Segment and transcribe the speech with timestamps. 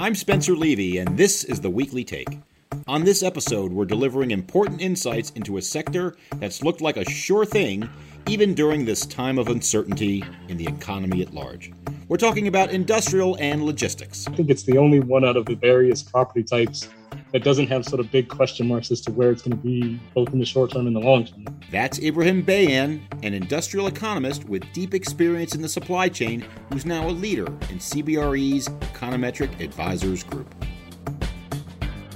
[0.00, 2.38] I'm Spencer Levy, and this is the Weekly Take.
[2.88, 7.44] On this episode, we're delivering important insights into a sector that's looked like a sure
[7.44, 7.86] thing
[8.26, 11.70] even during this time of uncertainty in the economy at large.
[12.08, 14.26] We're talking about industrial and logistics.
[14.26, 16.88] I think it's the only one out of the various property types
[17.32, 20.00] that doesn't have sort of big question marks as to where it's going to be
[20.14, 21.44] both in the short term and the long term.
[21.70, 27.06] That's Ibrahim Bayaan, an industrial economist with deep experience in the supply chain, who's now
[27.06, 30.52] a leader in CBRE's Econometric Advisors Group.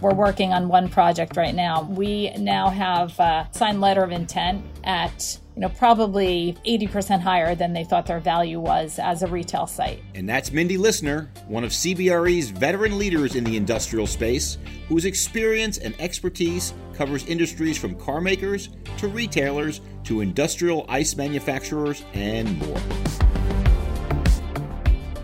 [0.00, 1.82] We're working on one project right now.
[1.82, 7.72] We now have a signed letter of intent at you know, probably 80% higher than
[7.72, 10.02] they thought their value was as a retail site.
[10.14, 14.58] And that's Mindy Lissner, one of CBRE's veteran leaders in the industrial space,
[14.88, 22.04] whose experience and expertise covers industries from car makers to retailers to industrial ice manufacturers
[22.14, 22.80] and more.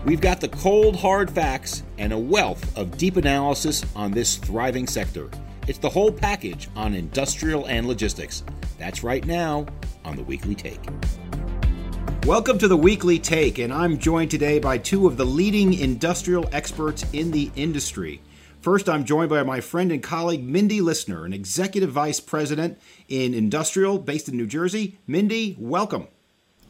[0.05, 4.87] We've got the cold, hard facts and a wealth of deep analysis on this thriving
[4.87, 5.29] sector.
[5.67, 8.43] It's the whole package on industrial and logistics.
[8.79, 9.67] That's right now
[10.05, 10.79] on the Weekly Take.
[12.25, 16.47] Welcome to the Weekly Take, and I'm joined today by two of the leading industrial
[16.51, 18.21] experts in the industry.
[18.61, 23.33] First, I'm joined by my friend and colleague Mindy Lissner, an executive vice president in
[23.33, 24.99] industrial based in New Jersey.
[25.07, 26.07] Mindy, welcome.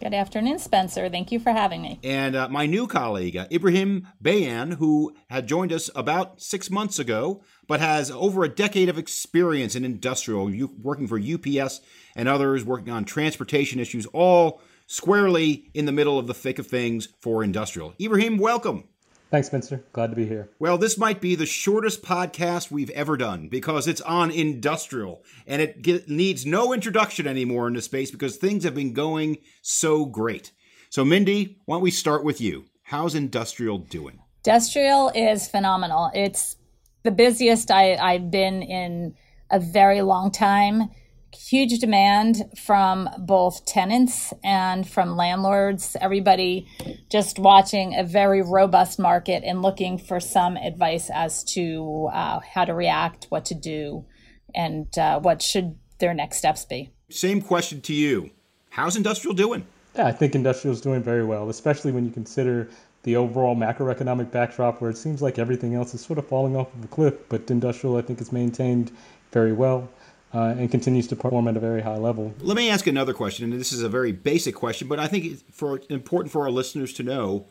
[0.01, 1.09] Good afternoon, Spencer.
[1.09, 1.99] Thank you for having me.
[2.03, 6.97] And uh, my new colleague, uh, Ibrahim Bayaan, who had joined us about six months
[6.97, 11.81] ago, but has over a decade of experience in industrial, working for UPS
[12.15, 16.65] and others, working on transportation issues, all squarely in the middle of the thick of
[16.65, 17.93] things for industrial.
[18.01, 18.85] Ibrahim, welcome.
[19.31, 19.81] Thanks, Spencer.
[19.93, 20.49] Glad to be here.
[20.59, 25.61] Well, this might be the shortest podcast we've ever done because it's on industrial and
[25.61, 30.51] it get, needs no introduction anymore into space because things have been going so great.
[30.89, 32.65] So, Mindy, why don't we start with you?
[32.83, 34.19] How's industrial doing?
[34.45, 36.11] Industrial is phenomenal.
[36.13, 36.57] It's
[37.03, 39.15] the busiest I, I've been in
[39.49, 40.89] a very long time
[41.33, 45.95] huge demand from both tenants and from landlords.
[45.99, 46.67] Everybody
[47.09, 52.65] just watching a very robust market and looking for some advice as to uh, how
[52.65, 54.05] to react, what to do,
[54.53, 56.91] and uh, what should their next steps be.
[57.09, 58.31] Same question to you.
[58.69, 59.65] How's industrial doing?
[59.95, 62.69] Yeah, I think industrial is doing very well, especially when you consider
[63.03, 66.73] the overall macroeconomic backdrop where it seems like everything else is sort of falling off
[66.75, 68.91] of a cliff, but industrial I think is maintained
[69.31, 69.89] very well
[70.33, 72.33] uh, and continues to perform at a very high level.
[72.39, 75.25] Let me ask another question, and this is a very basic question, but I think
[75.25, 77.45] it's for important for our listeners to know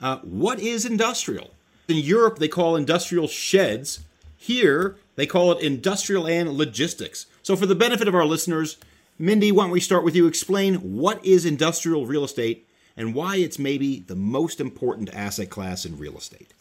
[0.00, 1.50] uh, what is industrial.
[1.88, 4.00] In Europe, they call industrial sheds.
[4.36, 7.26] Here, they call it industrial and logistics.
[7.42, 8.78] So, for the benefit of our listeners,
[9.18, 10.26] Mindy, why don't we start with you?
[10.26, 12.66] Explain what is industrial real estate
[12.96, 16.52] and why it's maybe the most important asset class in real estate.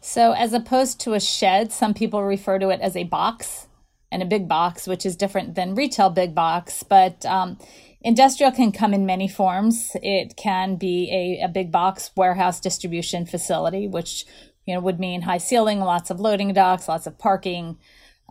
[0.00, 3.68] So, as opposed to a shed, some people refer to it as a box
[4.12, 6.82] and a big box, which is different than retail big box.
[6.82, 7.58] But um,
[8.02, 9.96] industrial can come in many forms.
[10.02, 14.26] It can be a, a big box warehouse distribution facility, which
[14.66, 17.78] you know would mean high ceiling, lots of loading docks, lots of parking.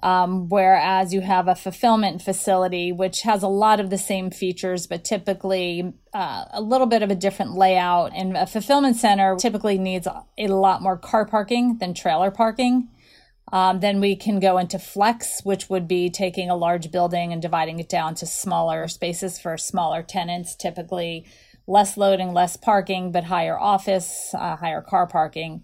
[0.03, 4.87] Um, whereas you have a fulfillment facility, which has a lot of the same features,
[4.87, 8.11] but typically uh, a little bit of a different layout.
[8.15, 12.89] And a fulfillment center typically needs a lot more car parking than trailer parking.
[13.51, 17.41] Um, then we can go into flex, which would be taking a large building and
[17.41, 21.25] dividing it down to smaller spaces for smaller tenants, typically
[21.67, 25.63] less loading, less parking, but higher office, uh, higher car parking.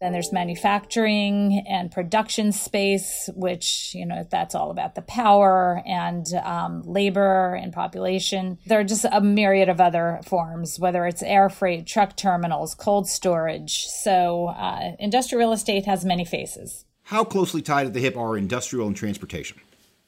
[0.00, 6.26] Then there's manufacturing and production space, which, you know, that's all about the power and
[6.42, 8.58] um, labor and population.
[8.66, 13.08] There are just a myriad of other forms, whether it's air freight, truck terminals, cold
[13.08, 13.86] storage.
[13.86, 16.84] So uh, industrial real estate has many faces.
[17.04, 19.58] How closely tied at the hip are industrial and transportation?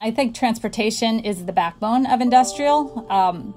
[0.01, 3.07] I think transportation is the backbone of industrial.
[3.11, 3.55] Um,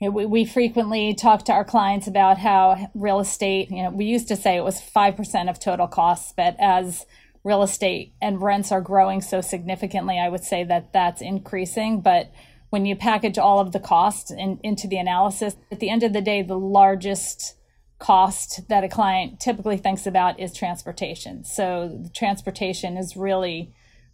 [0.00, 4.36] we, frequently talk to our clients about how real estate, you know, we used to
[4.36, 7.06] say it was 5% of total costs, but as
[7.42, 12.00] real estate and rents are growing so significantly, I would say that that's increasing.
[12.00, 12.32] But
[12.70, 16.12] when you package all of the costs in, into the analysis, at the end of
[16.12, 17.54] the day, the largest
[17.98, 21.44] cost that a client typically thinks about is transportation.
[21.44, 23.72] So the transportation is really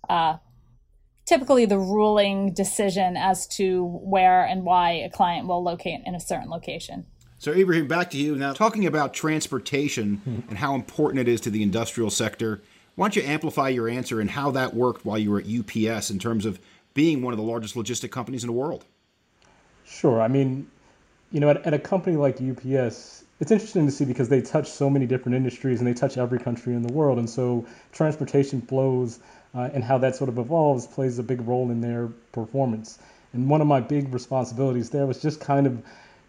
[0.09, 0.37] uh,
[1.25, 6.21] typically the ruling decision as to where and why a client will locate in a
[6.21, 7.06] certain location.
[7.38, 8.37] So, Ibrahim, back to you.
[8.37, 12.61] Now, talking about transportation and how important it is to the industrial sector,
[12.97, 16.11] why don't you amplify your answer and how that worked while you were at UPS
[16.11, 16.61] in terms of
[16.93, 18.85] being one of the largest logistic companies in the world?
[19.87, 20.21] Sure.
[20.21, 20.71] I mean,
[21.33, 24.69] you know, at, at a company like UPS, it's interesting to see because they touch
[24.69, 27.19] so many different industries and they touch every country in the world.
[27.19, 29.19] And so transportation flows
[29.54, 32.98] uh, and how that sort of evolves plays a big role in their performance.
[33.32, 35.82] And one of my big responsibilities there was just kind of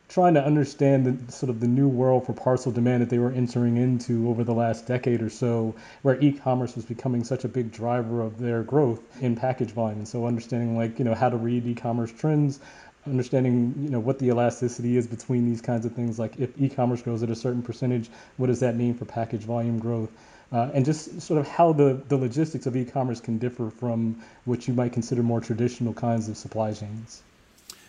[0.08, 3.32] trying to understand the sort of the new world for parcel demand that they were
[3.32, 7.72] entering into over the last decade or so, where e-commerce was becoming such a big
[7.72, 10.00] driver of their growth in package volume.
[10.00, 12.60] And so understanding like, you know, how to read e-commerce trends,
[13.08, 16.20] understanding you know what the elasticity is between these kinds of things.
[16.20, 19.80] Like if e-commerce grows at a certain percentage what does that mean for package volume
[19.80, 20.12] growth?
[20.52, 24.68] Uh, and just sort of how the, the logistics of e-commerce can differ from what
[24.68, 27.24] you might consider more traditional kinds of supply chains.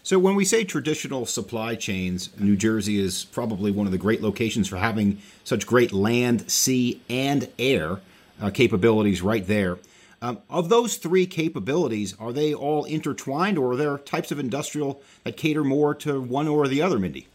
[0.05, 4.23] So when we say traditional supply chains new jersey is probably one of the great
[4.23, 8.01] locations for having such great land sea and air
[8.41, 9.79] uh, capabilities right there
[10.23, 15.03] um, of those three capabilities, are they all intertwined, or are there types of industrial
[15.25, 17.27] that cater more to one or the other, Mindy?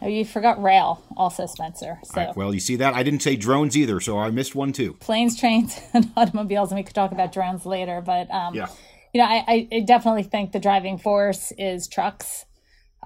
[0.00, 2.00] Oh, you forgot rail, also, Spencer.
[2.02, 2.20] So.
[2.20, 2.94] Right, well, you see that?
[2.94, 4.94] I didn't say drones either, so I missed one too.
[4.94, 8.00] Planes, trains, and automobiles, and we could talk about drones later.
[8.00, 8.66] But um, yeah.
[9.14, 12.44] you know, I, I definitely think the driving force is trucks.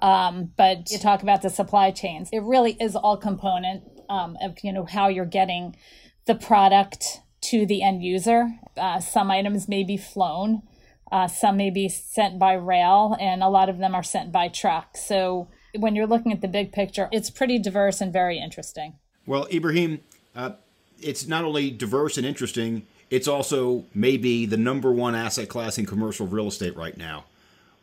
[0.01, 4.57] Um, but you talk about the supply chains; it really is all component um, of
[4.63, 5.77] you know how you're getting
[6.25, 7.21] the product
[7.51, 8.51] to the end user.
[8.77, 10.63] Uh, some items may be flown,
[11.11, 14.49] uh, some may be sent by rail, and a lot of them are sent by
[14.49, 14.97] truck.
[14.97, 18.95] So when you're looking at the big picture, it's pretty diverse and very interesting.
[19.27, 20.01] Well, Ibrahim,
[20.35, 20.53] uh,
[21.01, 25.87] it's not only diverse and interesting, it's also maybe the number one asset class in
[25.87, 27.25] commercial real estate right now.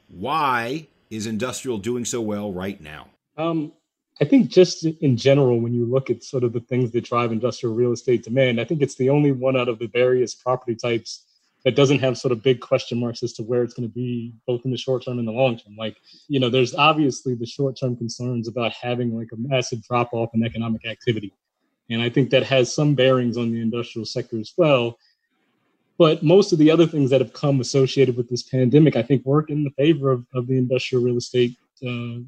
[0.09, 3.07] Why is industrial doing so well right now?
[3.37, 3.71] Um,
[4.21, 7.31] I think just in general, when you look at sort of the things that drive
[7.31, 10.75] industrial real estate demand, I think it's the only one out of the various property
[10.75, 11.25] types
[11.65, 14.33] that doesn't have sort of big question marks as to where it's going to be
[14.45, 15.75] both in the short term and the long term.
[15.77, 20.13] Like, you know, there's obviously the short term concerns about having like a massive drop
[20.13, 21.33] off in economic activity.
[21.89, 24.97] And I think that has some bearings on the industrial sector as well.
[25.97, 29.25] But most of the other things that have come associated with this pandemic, I think,
[29.25, 32.19] work in the favor of, of the industrial real estate uh,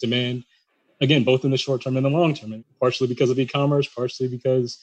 [0.00, 0.44] demand
[1.00, 3.88] again, both in the short term and the long term, and partially because of e-commerce,
[3.88, 4.78] partially because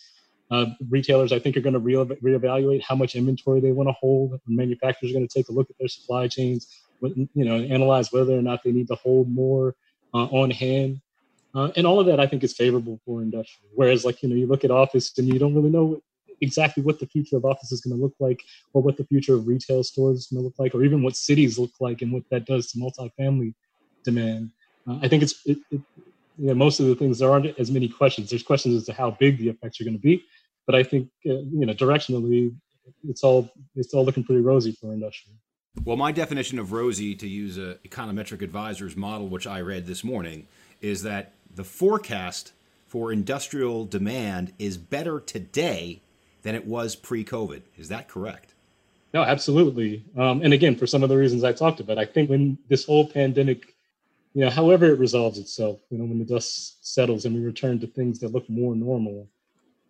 [0.49, 3.93] uh, retailers, I think, are going to re- reevaluate how much inventory they want to
[3.93, 4.39] hold.
[4.47, 6.67] Manufacturers are going to take a look at their supply chains,
[7.01, 9.75] you know, analyze whether or not they need to hold more
[10.13, 11.01] uh, on hand.
[11.53, 13.71] Uh, and all of that, I think, is favorable for industrial.
[13.73, 15.99] Whereas, like, you know, you look at office and you don't really know
[16.39, 18.41] exactly what the future of office is going to look like,
[18.73, 21.15] or what the future of retail stores is going to look like, or even what
[21.15, 23.53] cities look like and what that does to multifamily
[24.03, 24.51] demand.
[24.87, 25.81] Uh, I think it's it, it,
[26.39, 28.29] you know, most of the things there aren't as many questions.
[28.29, 30.23] There's questions as to how big the effects are going to be,
[30.65, 32.55] but I think uh, you know directionally,
[33.07, 35.37] it's all it's all looking pretty rosy for industrial.
[35.83, 40.03] Well, my definition of rosy, to use a econometric advisor's model, which I read this
[40.03, 40.47] morning,
[40.81, 42.51] is that the forecast
[42.87, 46.01] for industrial demand is better today
[46.41, 47.61] than it was pre-COVID.
[47.77, 48.53] Is that correct?
[49.13, 50.03] No, absolutely.
[50.17, 52.85] Um, and again, for some of the reasons I talked about, I think when this
[52.85, 53.75] whole pandemic
[54.37, 57.79] you know, however it resolves itself, you know, when the dust settles and we return
[57.79, 59.27] to things that look more normal,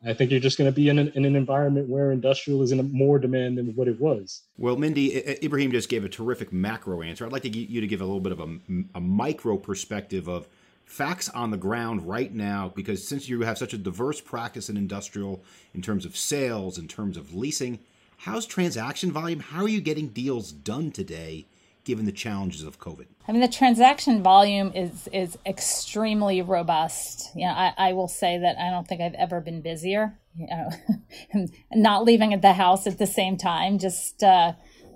[0.06, 2.72] I think you're just going to be in an, in an environment where industrial is
[2.72, 4.44] in more demand than what it was.
[4.58, 7.26] Well, Mindy, Ibrahim just gave a terrific macro answer.
[7.26, 8.58] I'd like to get you to give a little bit of a,
[8.96, 10.48] a micro perspective of
[10.86, 14.78] facts on the ground right now, because since you have such a diverse practice in
[14.78, 15.44] industrial
[15.74, 17.80] in terms of sales, in terms of leasing,
[18.20, 19.42] how's transaction volume?
[19.42, 21.48] How are you getting deals done today
[21.88, 23.06] given the challenges of COVID?
[23.28, 27.32] I mean, the transaction volume is is extremely robust.
[27.34, 30.20] You know, I, I will say that I don't think I've ever been busier.
[30.36, 34.54] You know, not leaving at the house at the same time, just uh,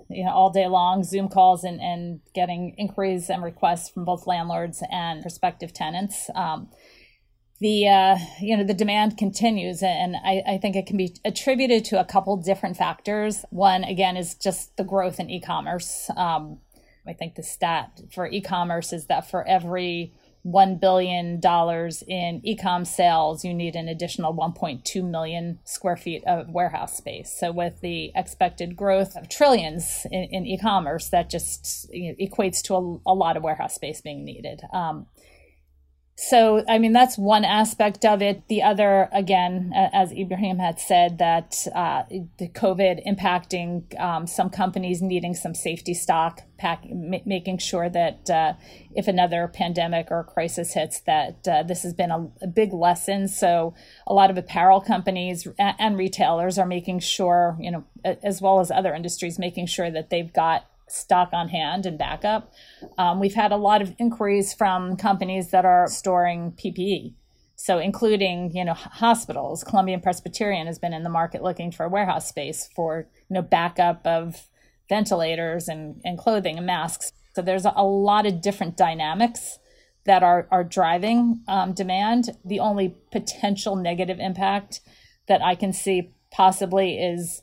[0.08, 4.26] you know, all day long, Zoom calls and and getting inquiries and requests from both
[4.26, 6.28] landlords and prospective tenants.
[6.34, 6.68] Um,
[7.58, 11.84] the uh, you know the demand continues and I, I, think it can be attributed
[11.86, 16.58] to a couple different factors one again is just the growth in e-commerce um,
[17.06, 20.12] I think the stat for e-commerce is that for every
[20.46, 21.40] $1 billion
[22.08, 27.32] in e-com sales, you need an additional 1.2 million square feet of warehouse space.
[27.38, 32.60] So with the expected growth of trillions in, in e-commerce, that just you know, equates
[32.62, 34.62] to a, a, lot of warehouse space being needed.
[34.72, 35.06] Um,
[36.14, 38.46] so, I mean, that's one aspect of it.
[38.48, 42.02] The other, again, as Ibrahim had said, that uh,
[42.38, 48.28] the COVID impacting um, some companies needing some safety stock, pack, m- making sure that
[48.28, 48.52] uh,
[48.94, 53.26] if another pandemic or crisis hits, that uh, this has been a, a, big lesson.
[53.26, 53.74] So,
[54.06, 58.60] a lot of apparel companies and, and retailers are making sure, you know, as well
[58.60, 62.52] as other industries, making sure that they've got stock on hand and backup.
[62.98, 67.14] Um, we've had a lot of inquiries from companies that are storing PPE.
[67.56, 72.28] So, including you know hospitals, Columbian Presbyterian has been in the market looking for warehouse
[72.28, 74.48] space for you know backup of
[74.88, 77.12] ventilators and, and clothing and masks.
[77.34, 79.58] So there's a lot of different dynamics
[80.04, 82.36] that are are driving um, demand.
[82.44, 84.80] The only potential negative impact
[85.28, 87.42] that I can see possibly is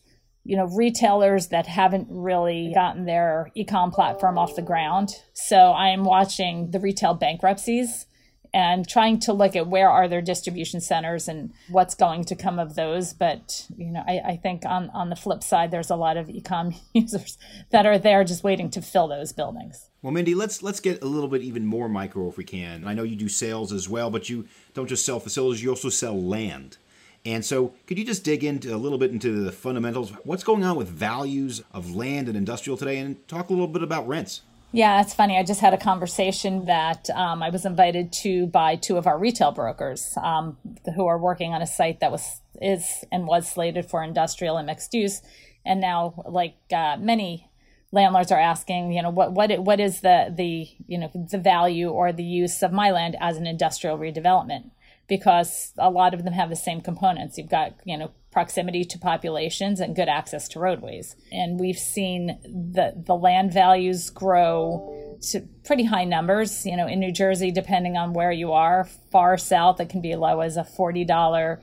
[0.50, 5.12] you know retailers that haven't really gotten their ecom platform off the ground.
[5.34, 8.08] So I am watching the retail bankruptcies
[8.52, 12.58] and trying to look at where are their distribution centers and what's going to come
[12.58, 13.14] of those.
[13.14, 16.30] But you know, I, I think on on the flip side, there's a lot of
[16.30, 17.38] ecom users
[17.70, 19.92] that are there just waiting to fill those buildings.
[20.02, 22.88] Well, Mindy, let's let's get a little bit even more micro if we can.
[22.88, 25.90] I know you do sales as well, but you don't just sell facilities; you also
[25.90, 26.78] sell land.
[27.26, 30.12] And so, could you just dig into a little bit into the fundamentals?
[30.24, 33.84] What's going on with values of land and industrial today, and talk a little bit
[33.84, 34.42] about rents?
[34.72, 35.38] Yeah, it's funny.
[35.38, 39.18] I just had a conversation that um, I was invited to by two of our
[39.18, 40.58] retail brokers um,
[40.96, 44.68] who are working on a site that was is and was slated for industrial and
[44.68, 45.22] mixed use,
[45.66, 47.50] and now, like uh, many
[47.92, 51.90] landlords are asking, you know, what what what is the the you know the value
[51.90, 54.70] or the use of my land as an industrial redevelopment?
[55.10, 57.38] Because a lot of them have the same components.
[57.38, 61.16] You've got you know proximity to populations and good access to roadways.
[61.32, 66.66] And we've seen the, the land values grow to pretty high numbers.
[66.66, 70.16] You know, in New Jersey, depending on where you are, far south, it can be
[70.16, 71.60] low as a $40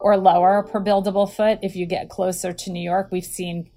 [0.00, 1.60] or lower per buildable foot.
[1.62, 3.70] If you get closer to New York, we've seen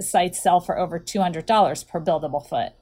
[0.00, 2.72] sites sell for over $200 per buildable foot.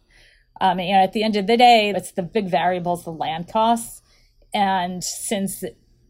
[0.60, 4.02] Um, and at the end of the day, it's the big variables, the land costs.
[4.52, 5.62] And since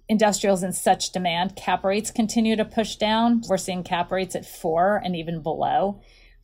[0.09, 3.43] industrials in such demand, cap rates continue to push down.
[3.49, 6.01] We're seeing cap rates at four and even below.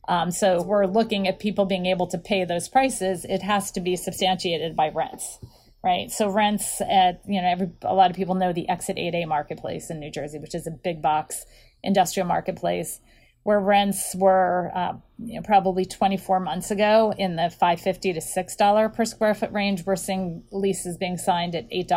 [0.07, 3.25] Um, so we're looking at people being able to pay those prices.
[3.25, 5.39] It has to be substantiated by rents,
[5.83, 6.09] right?
[6.09, 9.89] So rents at you know every a lot of people know the Exit 8A marketplace
[9.89, 11.45] in New Jersey, which is a big box
[11.83, 12.99] industrial marketplace
[13.47, 18.93] where rents were uh, you know, probably 24 months ago in the 550 to $6
[18.93, 19.85] per square foot range.
[19.85, 21.87] We're seeing leases being signed at $8,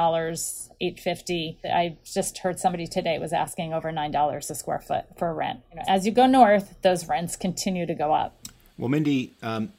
[0.81, 1.59] 850.
[1.65, 5.59] I just heard somebody today was asking over $9 a square foot for rent.
[5.73, 8.47] You know, as you go north, those rents continue to go up.
[8.79, 9.73] Well, Mindy, um,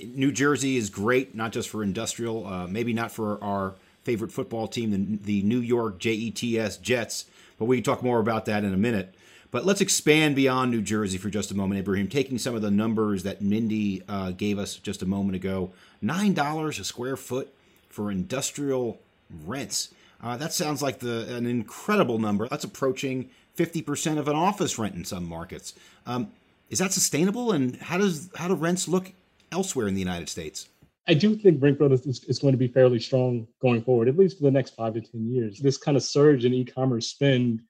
[0.00, 4.66] New Jersey is great, not just for industrial, uh, maybe not for our favorite football
[4.66, 7.26] team, the, the New York JETS Jets,
[7.60, 9.14] but we can talk more about that in a minute.
[9.50, 12.08] But let's expand beyond New Jersey for just a moment, Ibrahim.
[12.08, 15.72] Taking some of the numbers that Mindy uh, gave us just a moment ago
[16.02, 17.52] $9 a square foot
[17.88, 19.00] for industrial
[19.44, 19.90] rents.
[20.22, 22.48] Uh, that sounds like the an incredible number.
[22.48, 25.74] That's approaching 50% of an office rent in some markets.
[26.06, 26.32] Um,
[26.68, 27.52] is that sustainable?
[27.52, 29.12] And how does how do rents look
[29.52, 30.68] elsewhere in the United States?
[31.08, 34.18] I do think rent growth is, is going to be fairly strong going forward, at
[34.18, 35.60] least for the next five to 10 years.
[35.60, 37.60] This kind of surge in e commerce spend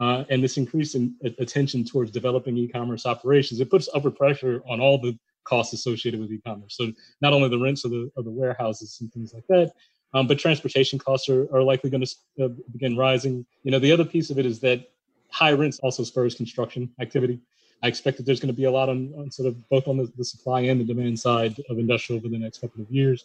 [0.00, 4.80] uh, and this increase in attention towards developing e-commerce operations, it puts upward pressure on
[4.80, 6.76] all the costs associated with e-commerce.
[6.76, 9.72] So not only the rents of the of the warehouses and things like that,
[10.14, 13.44] um, but transportation costs are, are likely going to uh, begin rising.
[13.62, 14.90] You know, the other piece of it is that
[15.30, 17.40] high rents also spurs construction activity.
[17.82, 19.96] I expect that there's going to be a lot on, on sort of both on
[19.96, 23.24] the, the, supply and the demand side of industrial over the next couple of years,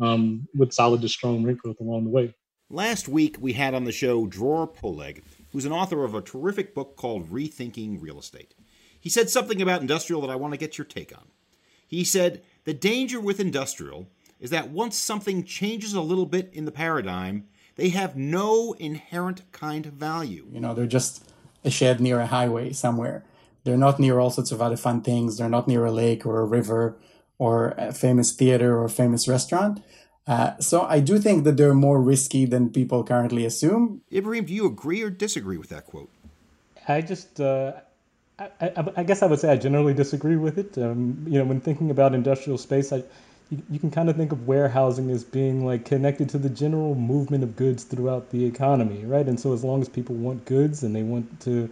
[0.00, 2.34] um, with solid to strong rent growth along the way.
[2.70, 6.74] Last week we had on the show Dror Poleg, who's an author of a terrific
[6.74, 8.54] book called Rethinking Real Estate.
[9.00, 11.28] He said something about industrial that I want to get your take on.
[11.86, 16.64] He said, The danger with industrial is that once something changes a little bit in
[16.64, 20.46] the paradigm, they have no inherent kind of value.
[20.52, 21.30] You know, they're just
[21.64, 23.24] a shed near a highway somewhere.
[23.64, 25.36] They're not near all sorts of other fun things.
[25.36, 26.96] They're not near a lake or a river
[27.38, 29.82] or a famous theater or a famous restaurant.
[30.30, 34.02] Uh, so I do think that they're more risky than people currently assume.
[34.12, 36.08] Ibrahim, do you agree or disagree with that quote?
[36.86, 37.72] I just, uh,
[38.38, 40.78] I, I, I, guess I would say I generally disagree with it.
[40.78, 43.02] Um, you know, when thinking about industrial space, I,
[43.50, 46.94] you, you can kind of think of warehousing as being like connected to the general
[46.94, 49.26] movement of goods throughout the economy, right?
[49.26, 51.68] And so as long as people want goods and they want to,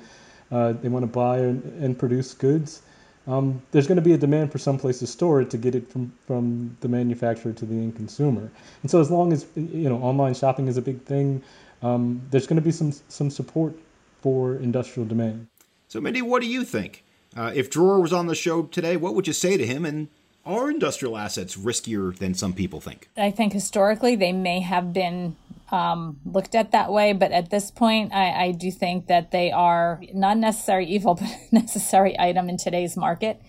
[0.51, 2.83] uh, they want to buy and, and produce goods,
[3.29, 5.75] um, there's going to be a demand for some place to store it to get
[5.75, 8.51] it from, from the manufacturer to the end consumer.
[8.83, 11.43] And so as long as you know online shopping is a big thing,
[11.83, 13.75] um, there's going to be some some support
[14.23, 15.47] for industrial demand.
[15.89, 17.05] So, Mindy, what do you think?
[17.37, 19.85] Uh, if Dror was on the show today, what would you say to him?
[19.85, 20.09] And
[20.45, 23.09] are industrial assets riskier than some people think?
[23.17, 25.37] I think historically they may have been
[25.71, 27.13] um, looked at that way.
[27.13, 31.31] But at this point, I, I do think that they are not necessary evil, but
[31.53, 33.41] necessary item in today's market.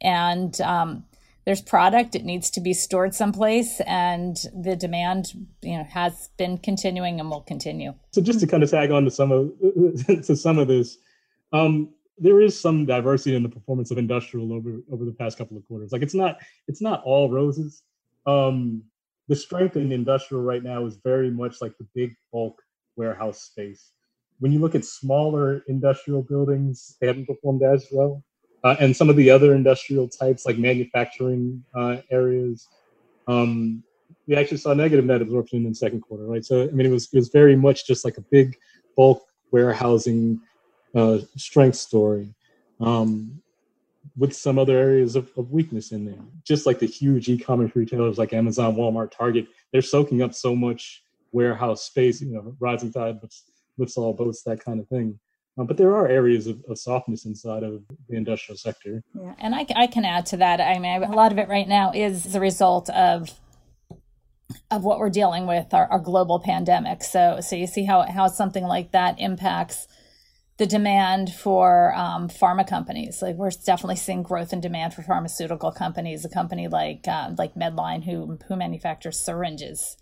[0.00, 1.04] And um,
[1.44, 6.58] there's product it needs to be stored someplace and the demand you know has been
[6.58, 9.52] continuing and will continue so just to kind of tag on to some of
[10.24, 10.98] to some of this
[11.52, 15.56] um, there is some diversity in the performance of industrial over over the past couple
[15.56, 17.82] of quarters like it's not it's not all roses
[18.26, 18.82] um,
[19.28, 22.60] the strength in industrial right now is very much like the big bulk
[22.96, 23.92] warehouse space
[24.38, 28.22] when you look at smaller industrial buildings they haven't performed as well
[28.64, 32.66] uh, and some of the other industrial types like manufacturing uh, areas.
[33.28, 33.84] Um,
[34.26, 36.44] we actually saw negative net absorption in the second quarter, right?
[36.44, 38.56] So I mean, it was it was very much just like a big
[38.96, 40.40] bulk warehousing
[40.94, 42.34] uh, strength story,
[42.80, 43.42] um,
[44.16, 46.20] with some other areas of, of weakness in there.
[46.44, 51.02] Just like the huge e-commerce retailers like Amazon, Walmart, Target, they're soaking up so much
[51.32, 52.20] warehouse space.
[52.20, 53.44] You know, rising tide lifts,
[53.76, 55.18] lifts all boats, that kind of thing.
[55.58, 59.02] Uh, but there are areas of, of, softness inside of the industrial sector.
[59.14, 60.60] Yeah, and I, I can add to that.
[60.60, 63.30] I mean, a lot of it right now is the result of
[64.70, 67.02] of what we're dealing with, our, our global pandemic.
[67.02, 69.86] So, so you see how how something like that impacts
[70.56, 73.20] the demand for um, pharma companies.
[73.20, 76.24] Like we're definitely seeing growth in demand for pharmaceutical companies.
[76.24, 79.96] A company like uh, like Medline, who who manufactures syringes,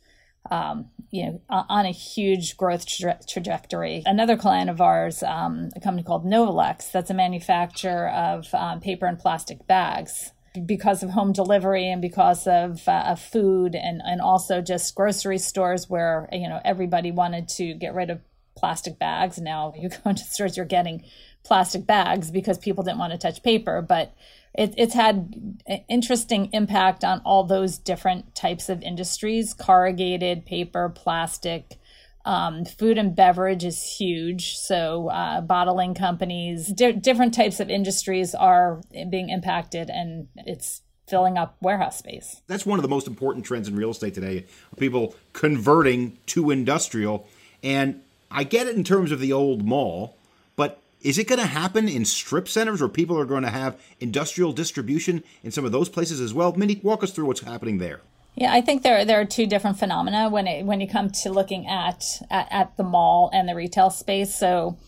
[0.50, 4.02] um, you know, on a huge growth tra- trajectory.
[4.04, 9.06] Another client of ours, um, a company called Novolex, that's a manufacturer of um, paper
[9.06, 10.32] and plastic bags.
[10.66, 15.38] Because of home delivery and because of, uh, of food and, and also just grocery
[15.38, 18.21] stores where you know everybody wanted to get rid of
[18.62, 19.38] plastic bags.
[19.38, 21.04] Now you go into stores, you're getting
[21.42, 23.83] plastic bags because people didn't want to touch paper.
[23.83, 24.14] But
[24.54, 25.35] it, it's had
[25.66, 31.78] an interesting impact on all those different types of industries corrugated paper plastic
[32.25, 38.33] um, food and beverage is huge so uh, bottling companies di- different types of industries
[38.33, 43.45] are being impacted and it's filling up warehouse space that's one of the most important
[43.45, 47.26] trends in real estate today people converting to industrial
[47.64, 48.00] and
[48.32, 50.16] i get it in terms of the old mall
[50.56, 53.78] but is it going to happen in strip centers where people are going to have
[54.00, 56.52] industrial distribution in some of those places as well?
[56.54, 58.00] Mindy, walk us through what's happening there.
[58.34, 61.30] Yeah, I think there there are two different phenomena when it when you come to
[61.30, 64.34] looking at at, at the mall and the retail space.
[64.34, 64.78] So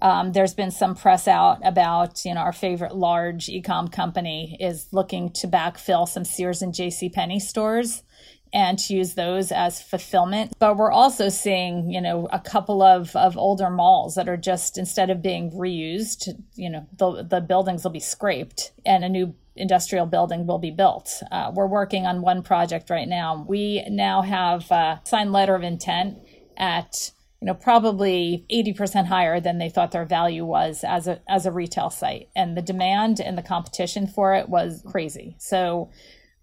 [0.00, 4.86] um, there's been some press out about you know our favorite large ecom company is
[4.92, 7.08] looking to backfill some Sears and J.C.
[7.08, 8.04] Penney stores
[8.52, 10.52] and to use those as fulfillment.
[10.58, 14.78] But we're also seeing, you know, a couple of, of older malls that are just
[14.78, 19.34] instead of being reused, you know, the, the buildings will be scraped and a new
[19.56, 21.22] industrial building will be built.
[21.30, 23.44] Uh, we're working on one project right now.
[23.46, 26.18] We now have a signed letter of intent
[26.56, 31.44] at you know probably 80% higher than they thought their value was as a as
[31.44, 35.90] a retail site and the demand and the competition for it was crazy so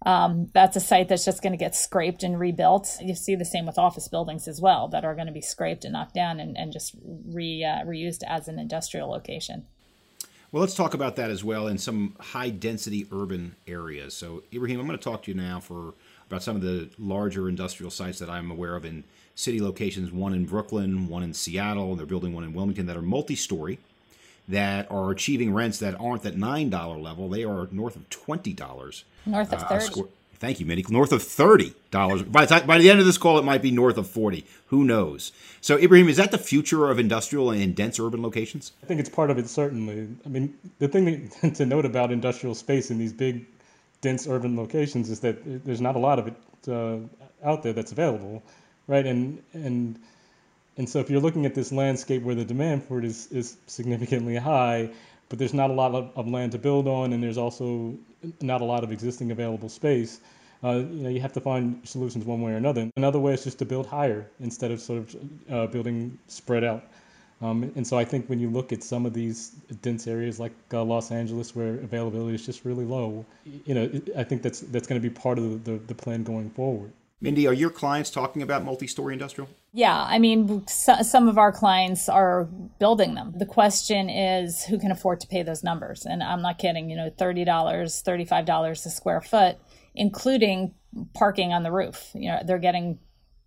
[0.06, 2.96] um, that's a site that's just going to get scraped and rebuilt.
[3.02, 5.84] You see the same with office buildings as well that are going to be scraped
[5.84, 6.94] and knocked down and, and just
[7.26, 9.66] re, uh, reused as an industrial location.
[10.52, 14.14] Well, let's talk about that as well in some high density urban areas.
[14.14, 15.94] So, Ibrahim, I'm going to talk to you now for
[16.26, 20.32] about some of the larger industrial sites that I'm aware of in city locations one
[20.32, 23.78] in Brooklyn, one in Seattle, and they're building one in Wilmington that are multi story
[24.50, 27.28] that are achieving rents that aren't that $9 level.
[27.28, 29.84] They are north of $20 North of uh, 30.
[29.84, 30.06] Square,
[30.38, 30.84] thank you, Minnie.
[30.88, 32.30] North of $30.
[32.30, 34.44] By the, time, by the end of this call, it might be north of 40.
[34.66, 35.32] Who knows?
[35.60, 38.72] So, Ibrahim, is that the future of industrial and dense urban locations?
[38.82, 40.08] I think it's part of it, certainly.
[40.24, 43.46] I mean, the thing to note about industrial space in these big,
[44.00, 46.34] dense urban locations is that there's not a lot of it
[46.68, 46.96] uh,
[47.44, 48.42] out there that's available,
[48.86, 49.06] right?
[49.06, 49.98] And, and,
[50.80, 53.58] and so if you're looking at this landscape where the demand for it is, is
[53.66, 54.88] significantly high,
[55.28, 57.98] but there's not a lot of, of land to build on, and there's also
[58.40, 60.20] not a lot of existing available space.
[60.64, 62.90] Uh, you know, you have to find solutions one way or another.
[62.96, 65.16] Another way is just to build higher instead of sort of
[65.52, 66.82] uh, building spread out.
[67.42, 69.50] Um, and so I think when you look at some of these
[69.82, 73.26] dense areas like uh, Los Angeles, where availability is just really low,
[73.66, 76.22] you know, I think that's that's going to be part of the, the, the plan
[76.22, 76.92] going forward.
[77.22, 79.48] Mindy, are your clients talking about multi-story industrial?
[79.72, 82.44] Yeah, I mean, so, some of our clients are
[82.78, 83.34] building them.
[83.36, 86.06] The question is who can afford to pay those numbers?
[86.06, 89.58] And I'm not kidding, you know, $30, $35 a square foot,
[89.94, 90.74] including
[91.14, 92.10] parking on the roof.
[92.14, 92.98] You know, they're getting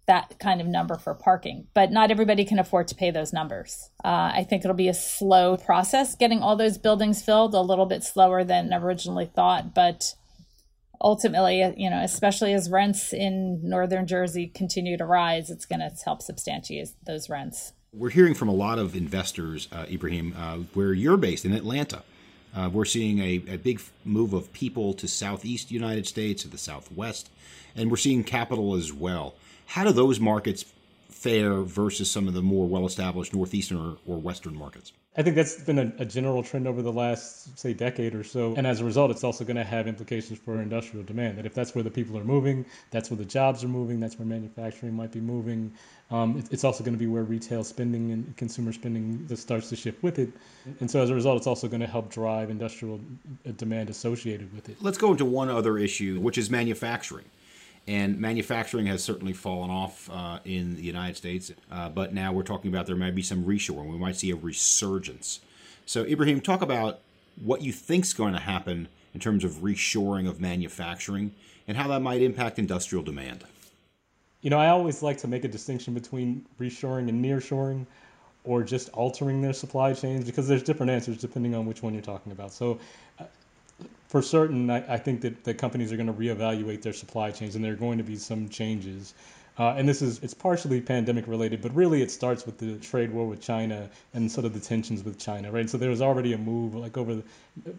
[0.05, 3.89] that kind of number for parking, but not everybody can afford to pay those numbers.
[4.03, 7.85] Uh, I think it'll be a slow process getting all those buildings filled, a little
[7.85, 10.13] bit slower than originally thought, but
[11.03, 15.91] ultimately, you know, especially as rents in northern Jersey continue to rise, it's going to
[16.05, 17.73] help substantiate those rents.
[17.93, 22.03] We're hearing from a lot of investors, uh, Ibrahim, uh, where you're based in Atlanta,
[22.55, 26.57] Uh, we're seeing a, a big move of people to southeast United States, to the
[26.57, 27.29] southwest,
[27.75, 29.33] and we're seeing capital as well.
[29.65, 30.65] How do those markets
[31.09, 34.93] fare versus some of the more well-established northeastern or, or western markets?
[35.15, 38.55] I think that's been a, a, general trend over the last, say, decade or so.
[38.57, 41.37] And as a result, it's also going to have implications for industrial demand.
[41.37, 44.17] That if that's where the people are moving, that's where the jobs are moving, that's
[44.17, 45.71] where manufacturing might be moving.
[46.09, 49.75] Um, it, it's also going to be where retail spending and consumer spending starts to
[49.75, 50.29] shift with it.
[50.79, 52.99] And so as a result, it's also going to help drive industrial
[53.47, 54.77] uh, demand associated with it.
[54.81, 57.25] Let's go into one other issue, which is manufacturing.
[57.85, 62.43] And manufacturing has certainly fallen off uh, in the United States, uh, but now we're
[62.43, 63.91] talking about there might be some reshoring.
[63.91, 65.41] We might see a resurgence.
[65.85, 67.01] So, Ibrahim, talk about
[67.41, 71.33] what you think is going to happen in terms of reshoring of manufacturing
[71.67, 73.43] and how that might impact industrial demand.
[74.41, 77.85] You know, I always like to make a distinction between reshoring and nearshoring
[78.43, 82.01] or just altering their supply chains because there's different answers depending on which one you're
[82.01, 82.51] talking about.
[82.51, 82.79] So,
[84.07, 87.55] for certain, I, I think that, that companies are going to reevaluate their supply chains
[87.55, 89.13] and there are going to be some changes.
[89.57, 93.11] Uh, and this is it's partially pandemic related, but really it starts with the trade
[93.11, 95.69] war with China and sort of the tensions with China, right?
[95.69, 97.23] So there was already a move like over the,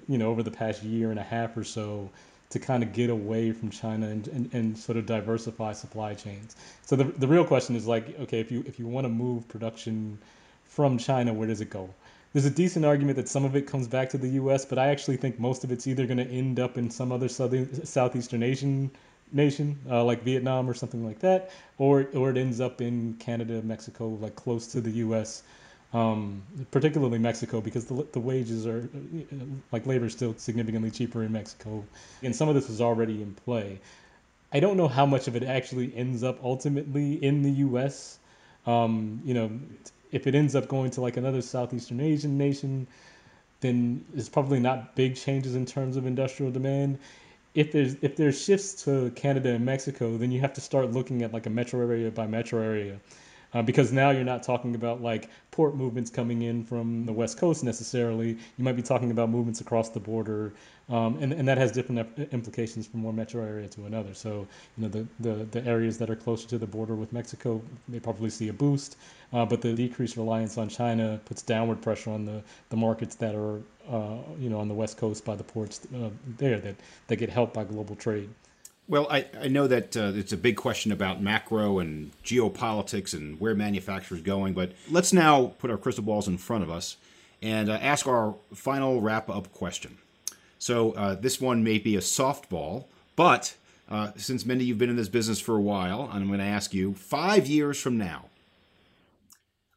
[0.09, 2.11] you know, over the past year and a half or so
[2.51, 6.55] to kind of get away from China and, and, and sort of diversify supply chains.
[6.87, 9.49] So the, the real question is like, okay, if you if you want to move
[9.49, 10.19] production
[10.65, 11.91] from China, where does it go?
[12.35, 14.89] There's a decent argument that some of it comes back to the U.S., but I
[14.89, 18.43] actually think most of it's either going to end up in some other southern southeastern
[18.43, 18.91] Asian
[19.33, 23.63] nation uh, like Vietnam or something like that, or or it ends up in Canada,
[23.63, 25.45] Mexico, like close to the U.S.
[25.93, 26.43] Um,
[26.73, 28.89] particularly Mexico, because the, the wages are
[29.71, 31.85] like labor is still significantly cheaper in Mexico,
[32.25, 33.79] and some of this was already in play.
[34.53, 38.19] I don't know how much of it actually ends up ultimately in the U.S.
[38.67, 39.51] Um, you know,
[40.15, 42.87] if it ends up going to like another Southeastern Asian nation,
[43.61, 46.99] then it's probably not big changes in terms of industrial demand.
[47.55, 51.23] If there's if there's shifts to Canada and Mexico, then you have to start looking
[51.23, 53.01] at like a metro area by metro area
[53.55, 57.39] uh, because now you're not talking about like port movements coming in from the west
[57.39, 58.31] coast necessarily.
[58.31, 60.53] You might be talking about movements across the border,
[60.89, 64.13] um, and and that has different implications from one metro area to another.
[64.15, 67.63] So you know the, the the areas that are closer to the border with Mexico
[67.89, 68.97] may probably see a boost,
[69.33, 73.35] uh, but the decreased reliance on China puts downward pressure on the the markets that
[73.35, 77.17] are uh, you know on the west coast by the ports uh, there that that
[77.17, 78.29] get helped by global trade.
[78.87, 83.41] Well, I, I know that uh, it's a big question about macro and geopolitics and
[83.41, 86.99] where manufacturers going, but let's now put our crystal balls in front of us
[87.41, 89.97] and uh, ask our final wrap up question.
[90.59, 92.85] So, uh, this one may be a softball,
[93.17, 93.55] but
[93.91, 96.73] uh, since Mindy, you've been in this business for a while, I'm going to ask
[96.73, 98.27] you five years from now,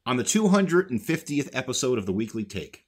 [0.06, 2.86] on the 250th episode of the Weekly Take,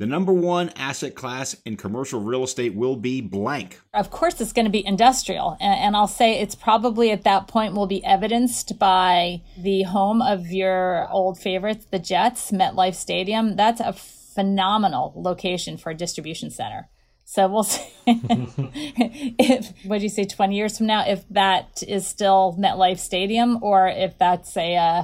[0.00, 3.78] the number one asset class in commercial real estate will be blank.
[3.92, 5.58] Of course, it's going to be industrial.
[5.60, 10.46] And, I'll say it's probably at that point will be evidenced by the home of
[10.46, 13.56] your old favorites, the Jets, MetLife Stadium.
[13.56, 16.88] That's a phenomenal location for a distribution center.
[17.26, 22.06] So we'll see if, what do you say, 20 years from now, if that is
[22.06, 25.02] still MetLife Stadium or if that's a, uh,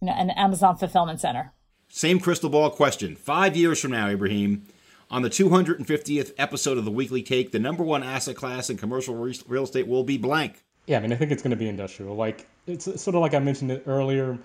[0.00, 1.52] you know, an Amazon fulfillment center.
[1.94, 3.16] Same crystal ball question.
[3.16, 4.64] Five years from now, Ibrahim,
[5.10, 9.14] on the 250th episode of the Weekly Take, the number one asset class in commercial
[9.14, 10.64] real estate will be blank.
[10.86, 12.16] Yeah, I mean, I think it's going to be industrial.
[12.16, 14.38] Like, it's sort of like I mentioned it earlier.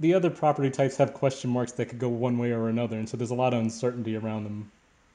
[0.00, 3.08] The other property types have question marks that could go one way or another, and
[3.08, 4.68] so there's a lot of uncertainty around them.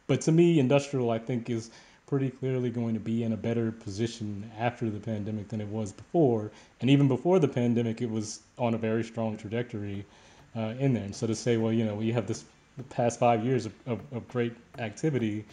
[0.07, 1.71] But to me, industrial, I think, is
[2.07, 5.91] pretty clearly going to be in a better position after the pandemic than it was
[5.91, 6.51] before.
[6.79, 10.05] And even before the pandemic, it was on a very strong trajectory
[10.55, 11.03] uh, in there.
[11.03, 12.45] And so to say, well, you know, we have this
[12.89, 15.45] past five years of, of, of great activity,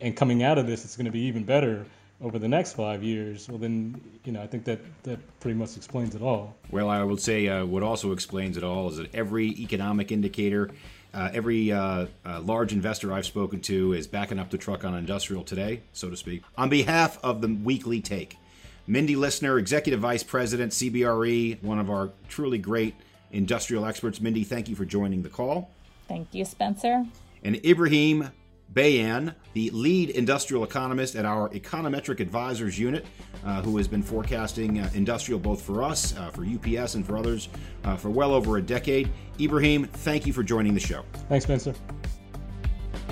[0.00, 1.86] and coming out of this, it's going to be even better
[2.20, 5.76] over the next five years, well, then you know I think that that pretty much
[5.76, 6.56] explains it all.
[6.70, 10.70] Well, I would say uh, what also explains it all is that every economic indicator,
[11.12, 14.94] uh, every uh, uh large investor I've spoken to is backing up the truck on
[14.94, 16.42] industrial today, so to speak.
[16.56, 18.38] On behalf of the weekly take,
[18.86, 22.94] Mindy Lissner, Executive Vice President, CBRE, one of our truly great
[23.34, 24.20] industrial experts.
[24.20, 25.70] Mindy, thank you for joining the call.
[26.08, 27.04] Thank you, Spencer.
[27.42, 28.30] And Ibrahim
[28.72, 33.06] Bayaan, the lead industrial economist at our Econometric Advisors unit,
[33.44, 37.16] uh, who has been forecasting uh, industrial both for us, uh, for UPS, and for
[37.16, 37.48] others
[37.84, 39.10] uh, for well over a decade.
[39.40, 41.04] Ibrahim, thank you for joining the show.
[41.28, 41.74] Thanks, Spencer.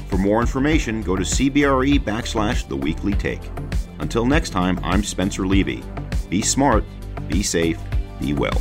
[0.09, 3.43] For more information, go to CBRE backslash the weekly take.
[3.99, 5.83] Until next time, I'm Spencer Levy.
[6.29, 6.85] Be smart,
[7.29, 7.79] be safe,
[8.21, 8.61] be well.